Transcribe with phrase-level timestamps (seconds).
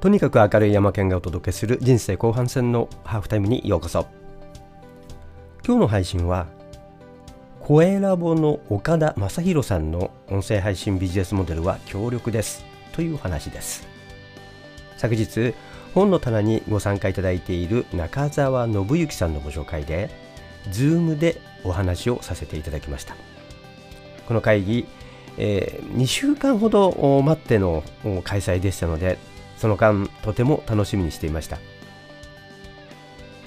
[0.00, 4.06] とにかく明るい山県がお届けする人生後半戦のハーフタイムにようこそ。
[5.66, 6.46] 今日の配信は
[7.58, 12.64] 声ラボの岡田正宏さんの音声配信ビジネスモデルは強力です。
[12.92, 13.88] という話です。
[14.98, 15.52] 昨日
[15.94, 20.10] 本の棚にご参加いただいている中澤信之さんのご紹介で
[20.70, 23.16] Zoom でお話をさせていただきました。
[24.28, 24.86] この会議、
[25.38, 27.82] えー、2週間ほど待っての
[28.22, 29.18] 開催でしたので
[29.58, 31.58] その間とても楽しみにしていました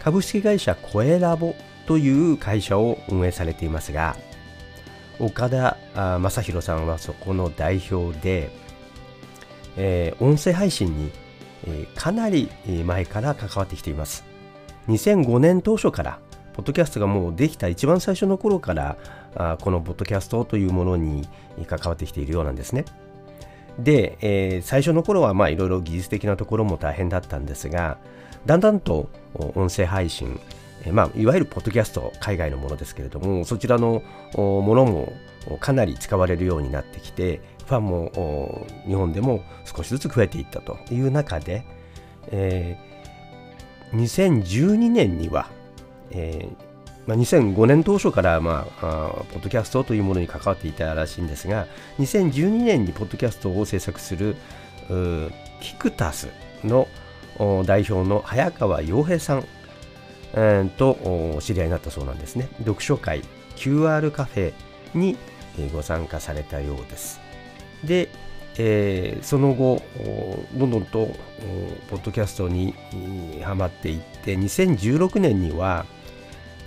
[0.00, 1.54] 株式会社声ラボ
[1.86, 4.16] という会社を運営されていますが
[5.20, 5.76] 岡田
[6.18, 8.50] 正宏さんはそこの代表で、
[9.76, 11.10] えー、音声配信に、
[11.66, 12.48] えー、かなり
[12.84, 14.24] 前から関わってきています
[14.88, 16.18] 2005年当初から
[16.54, 18.96] ポッドキャストがもうできた一番最初の頃から
[19.36, 21.28] あこのポッドキャストというものに
[21.66, 22.84] 関わってきているようなんですね。
[23.78, 27.98] で、えー、最初の頃はまあいろいろ技術的なところも大変だったんですが
[28.46, 30.40] だんだんと音声配信、
[30.84, 34.02] えー、まあ、いわゆるポッドキャスト海外のものですけれどもそちらの
[34.34, 35.12] ものも
[35.60, 41.64] かなり使われるようになってきてファンも日本でも少しずつ増えていったという中で、
[42.28, 45.48] えー、2012年には、
[46.10, 46.67] えー
[47.08, 51.66] まあ、2005年当初から、まあ、あポッドキャストというものに関わっていたらしいんですが
[51.98, 54.36] 2012年にポッドキャストを制作する
[55.60, 56.28] キクタス
[56.62, 56.86] の
[57.64, 59.44] 代表の早川洋平さん、
[60.34, 62.48] えー、と知り合いになったそうなんですね。
[62.58, 63.22] 読書会
[63.56, 64.52] QR カフェ
[64.94, 65.16] に
[65.72, 67.20] ご参加されたようです。
[67.84, 68.10] で、
[68.58, 69.80] えー、その後
[70.54, 71.06] どんどんと
[71.88, 72.74] ポッドキャストに
[73.42, 75.86] はまっていって2016年には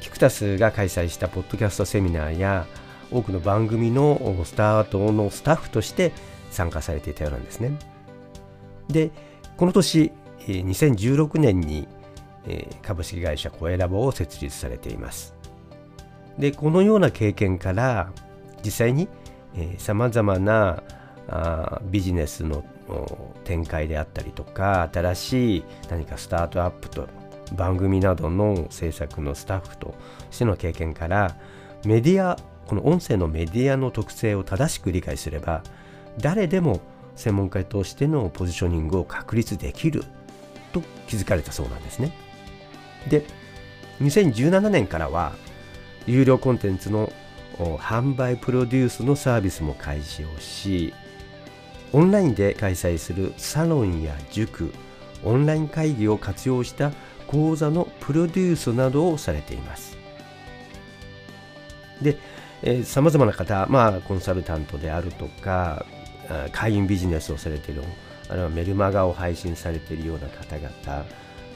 [0.00, 2.66] キクタスが開催したポッドキャストセミナーや
[3.10, 6.12] 多くの番組のスタートのスタッフとして
[6.50, 7.78] 参加されていたようなんですね。
[8.88, 9.10] で、
[9.56, 10.12] この年、
[10.46, 11.88] 2016年に
[12.82, 15.34] 株式会社コエラボを設立されています。
[16.38, 18.12] で、このような経験から
[18.64, 19.08] 実際に
[19.78, 20.82] さまざまな
[21.90, 22.64] ビジネスの
[23.44, 27.08] 展開であったりとか新しい何かスタートアップと
[27.54, 29.94] 番組などの制作のスタッフと
[30.30, 31.36] しての経験から
[31.84, 35.62] メディアこの音声のメディアの特性を正しく理解すれば
[36.18, 36.80] 誰でも
[37.16, 40.04] 専門家としてのポジショニングを確立できる
[40.72, 42.12] と気づかれたそうなんですね。
[43.08, 43.24] で
[44.00, 45.32] 2017年からは
[46.06, 47.12] 有料コンテンツの
[47.58, 50.94] 販売プロデュースのサービスも開始をし
[51.92, 54.72] オンラインで開催するサロンや塾
[55.24, 56.92] オンライン会議を活用した
[57.28, 59.96] 講座のプロデュースなどをされています。
[62.02, 62.18] で、
[62.84, 65.86] さまざまな方、まあ、コンサルタントであるとか、
[66.52, 67.82] 会員ビジネスをされている、
[68.28, 71.06] あるいはメルマガを配信されているような方々、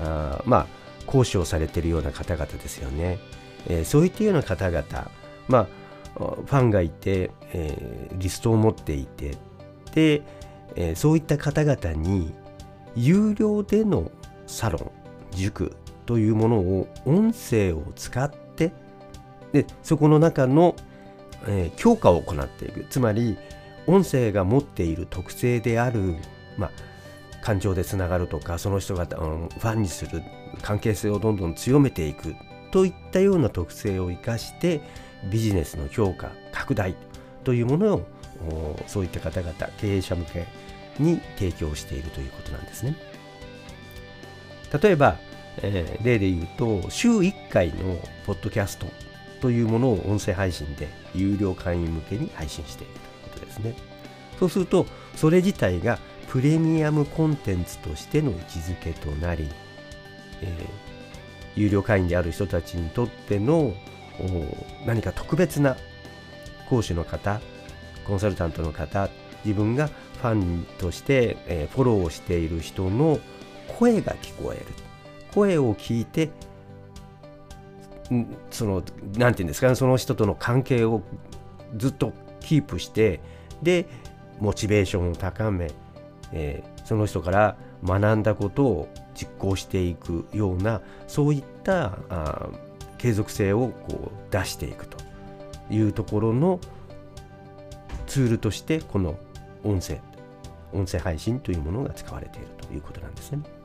[0.00, 0.66] あまあ、
[1.06, 3.18] 講師をされているような方々ですよね。
[3.66, 5.10] えー、そういったような方々、
[5.48, 5.66] まあ、
[6.14, 9.36] ファンがいて、えー、リストを持っていて、
[9.94, 10.22] で、
[10.76, 12.32] えー、そういった方々に
[12.94, 14.10] 有料での
[14.46, 14.90] サロン、
[15.32, 18.72] 塾というものを音声を使って
[19.52, 20.74] でそこの中の、
[21.46, 23.36] えー、強化を行っていくつまり
[23.86, 26.16] 音声が持っている特性である、
[26.56, 26.70] まあ、
[27.42, 30.22] 感情でつながるとかその人が、うん、ファンにする
[30.62, 32.34] 関係性をどんどん強めていく
[32.70, 34.80] といったような特性を生かして
[35.30, 36.94] ビジネスの強化拡大
[37.44, 38.06] というものを
[38.86, 40.46] そういった方々経営者向け
[40.98, 42.96] に提供しているということなんですね。
[44.72, 45.16] 例えば、
[45.58, 48.86] えー、例で言うと週1回のポッドキャスト
[49.40, 53.74] というものを音声配信で有料会員向けに配信しているということですね。
[54.38, 54.86] そうすると
[55.16, 55.98] それ自体が
[56.28, 59.48] プレミアムコンテンツとしての位置づけとなり、
[60.42, 63.74] えー、有料会員である人たちにとっての
[64.84, 65.76] 何か特別な
[66.68, 67.40] 講師の方
[68.04, 69.08] コンサルタントの方
[69.44, 73.20] 自分がファンとして、えー、フォローをしている人の
[73.76, 74.66] 声が聞こえる
[75.32, 76.30] 声を聞いて
[78.50, 81.02] その何て言うんですかねその人との関係を
[81.76, 83.20] ずっとキープして
[83.62, 83.86] で
[84.40, 85.70] モチベーションを高め、
[86.32, 92.48] えー、その人から学んだことを実行していくようなそういったあ
[92.98, 94.96] 継続性をこう出していくと
[95.70, 96.60] いうところの
[98.06, 99.18] ツールとしてこの
[99.64, 100.00] 音声
[100.72, 103.57] 音声配信というものが使われているということなんですね。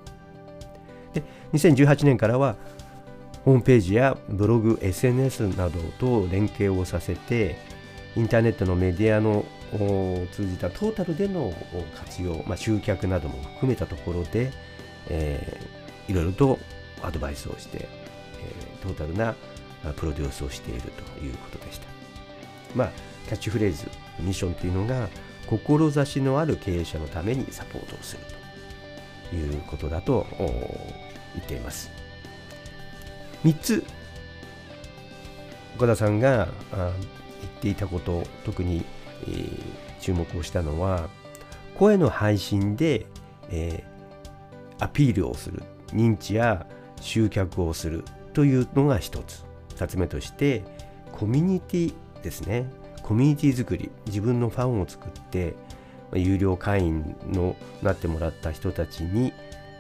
[1.14, 1.24] で
[1.54, 2.56] 2018年からは
[3.46, 7.58] ホームページやブログ SNS などと連携をさせて
[8.16, 9.46] インターネットのメディアの
[10.32, 11.54] 通じたトータルでの
[11.96, 14.52] 活用、まあ、集客なども含めたところで、
[15.10, 16.60] えー、いろいろと
[17.02, 19.36] アドバイスをして、えー、トータルな
[19.96, 21.88] プロデュースをしているということでした。
[22.76, 22.92] まあ、
[23.28, 23.86] キャッチフレーズ、
[24.20, 25.10] ミッションというのが、
[25.48, 28.43] 志のある経営者のためにサポートをすると
[29.34, 31.92] いうことだと言っています。
[33.44, 33.84] 3つ、
[35.76, 38.86] 岡田さんが言っていたこと、特に、
[40.00, 41.10] 注目をしたのは、
[41.78, 43.06] 声の配信で、
[43.50, 43.84] え、
[44.80, 46.66] アピールをする、認知や
[47.02, 48.04] 集客をする
[48.34, 49.44] というのが1つ。
[49.76, 50.64] 2つ目として
[51.12, 52.70] コミュニティですね
[53.02, 55.56] コミュニティ作り自分のファンを作って
[56.16, 59.34] 有料会員のなってもらった人たちに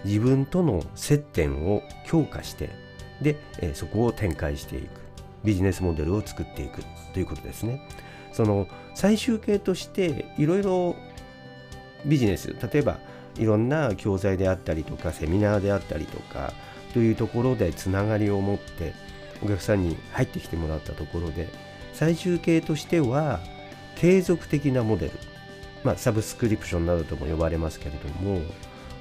[0.03, 2.69] 自分との接点を強化して
[3.21, 4.88] で、えそこを展開していく。
[5.44, 6.83] ビジネスモデルを作っていく。
[7.13, 7.88] ということですね。
[8.33, 10.95] その最終形としていろいろ
[12.06, 12.97] ビジネス例えば
[13.38, 16.51] いろんな教材であったりとかセミナーであったりとか
[16.94, 18.94] というところでつながりを持って
[19.44, 21.47] お客さんに入ってきてもらったところで
[21.94, 23.39] 最終形としては
[23.95, 25.12] 継続的なモデル、
[25.83, 28.41] まあ、サブスクリプションなどとも呼ばれますけれども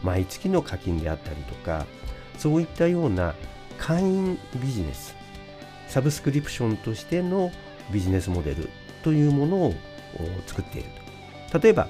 [0.02, 1.87] 毎月の課金であったりとか
[2.38, 3.34] そういったような
[3.79, 5.14] 会員ビジネス
[5.88, 7.50] サブスクリプションとしての
[7.93, 8.69] ビジネスモデル
[9.02, 9.75] というものを
[10.46, 10.88] 作っている
[11.50, 11.58] と。
[11.58, 11.88] 例えば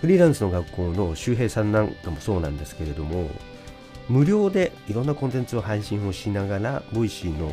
[0.00, 3.30] フリーランスの学校の周平さんなんかもそうなんですけれども
[4.08, 7.52] 無料でいろんなコンテンツを配信をしながら、ボイシーの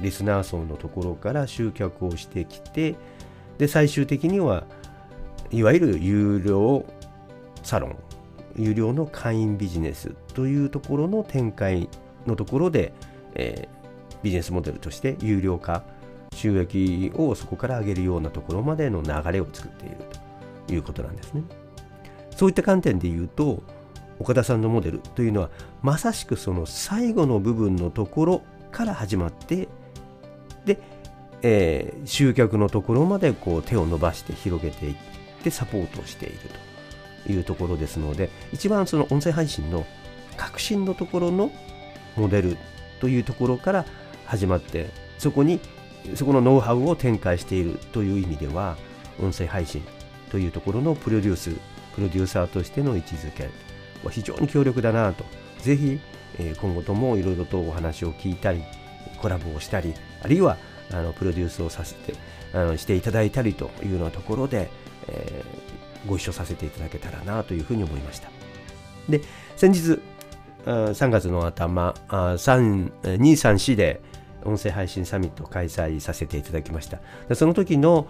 [0.00, 2.96] リスナー層のところから集客をしてきて、
[3.58, 4.64] で、最終的には、
[5.50, 6.84] いわゆる有料
[7.62, 7.96] サロン、
[8.56, 11.88] 有料の会員ビジネスというところの展開
[12.26, 12.92] のところで、
[13.34, 15.84] えー、ビジネスモデルとして有料化、
[16.34, 19.96] 収益をそこから上げるようなところまでの流れを作っている
[20.66, 21.42] ということなんですね。
[22.34, 23.62] そういった観点で言うと、
[24.18, 25.50] 岡田さんのモデルというのは
[25.82, 29.68] まさしくその最後の部分のところから始まって
[30.64, 30.78] で、
[31.42, 34.94] えー、集客のところまでこう手を伸ばして広げていっ
[35.42, 36.38] てサポートをしている
[37.26, 39.84] というところですので一番その音声配信の
[40.36, 41.50] 革新のところの
[42.16, 42.56] モデル
[43.00, 43.84] というところから
[44.26, 45.60] 始まってそこに
[46.14, 48.76] そこのノウハウを展開しているという意味では
[49.20, 49.82] 音声配信
[50.30, 51.50] というところのプロデュース
[51.94, 53.50] プロデューサーとしての位置づけ
[54.04, 55.24] は非常に強力だなと、
[55.60, 56.00] ぜひ、
[56.38, 58.62] え今後ともいろいろとお話を聞いたり、
[59.20, 60.56] コラボをしたり、あるいは
[60.94, 62.14] あのプロデュースをさせて
[62.52, 64.70] あのしていただいたりというようなところで、
[65.08, 68.30] えー、ご一緒させていただけたらなというふうに思いました。
[69.08, 69.20] で、
[69.56, 70.00] 先日、
[70.64, 74.00] 3月の頭、2、3、4で
[74.44, 76.98] 音声配信サミットを開催させていただきました。
[77.34, 78.06] その時の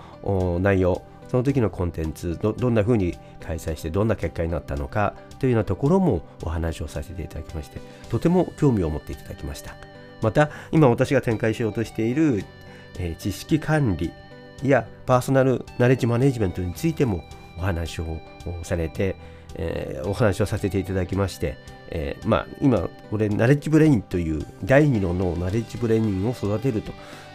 [0.61, 7.81] 内容、その時のコンテンツど、どんな風に開催してどんな結果になったのかというようなところもお話をさせていただきまして、
[8.11, 9.75] とても興味を持っていただきました。
[10.21, 12.45] また、今私が展開しようとしている、
[12.99, 14.13] え、知識管理
[14.63, 17.25] やパーソナルナレッジマネジメントについても
[17.59, 18.19] お話を
[18.63, 19.17] されて、
[19.55, 21.57] えー、お話をさせていただきまして、
[21.91, 26.93] えー、まあ、今、これ、ナレッジブレインという第二の脳、ナレッジブレインを育てると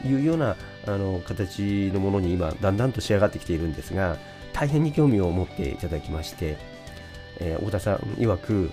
[0.07, 0.55] いうような
[0.87, 4.17] あの形のものに今、だんだんと仕上がってきているんですが、
[4.53, 6.57] 大変に興味を持っていただきまして、
[7.39, 8.71] えー、太田さん曰く、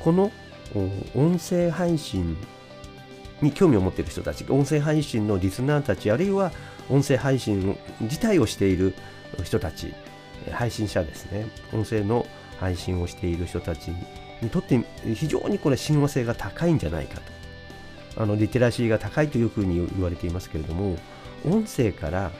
[0.00, 0.32] この
[1.14, 2.36] 音声配信
[3.42, 6.52] に興味を持っている人たち、音声配信のリスナーたち、あるいは
[6.88, 8.94] 音声配信自体をしている
[9.42, 9.92] 人たち、
[10.52, 12.26] 配信者ですね、音声の
[12.58, 13.92] 配信をしている人たち
[14.40, 14.82] にとって
[15.14, 18.22] 非常にこれ親和性が高いんじゃないかと。
[18.22, 20.96] あのリテラシーが高いというふうに言われていますけれども、
[21.44, 22.30] 音声から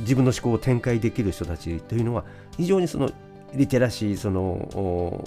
[0.00, 2.24] 自分の思考を展開できる人たちというのは
[2.56, 3.10] 非常にその
[3.54, 5.24] リテラシー、その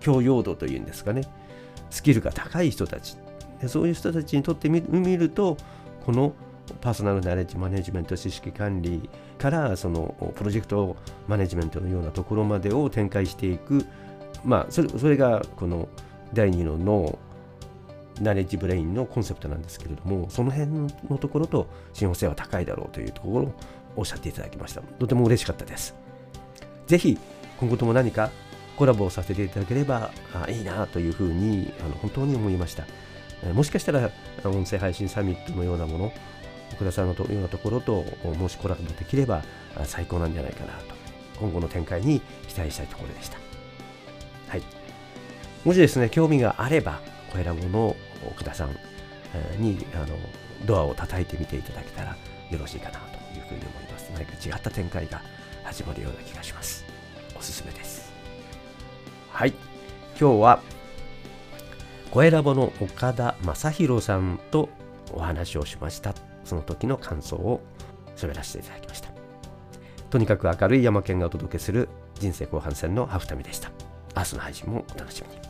[0.00, 1.22] 教養度というんですかね、
[1.90, 3.16] スキルが高い人たち。
[3.68, 4.80] そういう人たちにとってみ
[5.16, 5.56] ると、
[6.04, 6.32] この
[6.80, 10.96] パーソナルナレッジマネジメント知識管理からそのプロジェクト
[11.28, 13.84] マネジメントのようなところまでを展開していく。
[14.44, 15.88] まあそれそれがこの
[16.32, 17.18] 第2の脳
[18.20, 20.70] ナレッジブレインのコンセプトなんですけれどもその辺
[21.08, 23.52] のところと親和性は高いだろうというところを
[23.96, 24.80] おっしゃっていただきました。
[24.82, 25.94] とても嬉しかったです。
[26.86, 27.18] ぜひ
[27.58, 28.30] 今後とも何か
[28.76, 32.84] コラボをさせていただければあいいなというふうにあの本当に思いました
[33.52, 34.10] もしかしたら
[34.44, 36.12] 音声配信サミットのようなもの
[36.72, 39.42] 奥田さんのようなところともしコラボできれば
[39.84, 40.96] 最高なんじゃないかなと
[41.38, 43.38] 今後の展開に期待したいところでした。
[44.48, 44.62] はい。
[45.64, 47.00] もしですね、興味があれば、
[47.32, 48.70] 小ラボの奥田さん
[49.58, 50.16] にあの
[50.64, 52.16] ドアを叩いてみていただけたら
[52.50, 55.20] よろしいかなというふうに思います何か違った展開が
[55.64, 56.84] 始まるような気がします
[57.36, 57.95] おすすめです
[59.36, 59.52] はい。
[60.18, 60.60] 今日は
[62.10, 64.70] 声ラボの岡田正宏さんと
[65.12, 66.14] お話をしました。
[66.42, 67.60] その時の感想を
[68.16, 69.10] 喋らせていただきました。
[70.08, 73.70] とにかく明るい山県がお届けする人生後半戦のハフタミでした。
[74.16, 75.45] 明日の配信もお楽しみに。